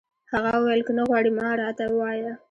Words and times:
هغه 0.33 0.51
وویل: 0.57 0.81
که 0.87 0.91
نه 0.97 1.03
غواړي، 1.09 1.29
مه 1.37 1.47
راته 1.61 1.83
وایه. 1.99 2.33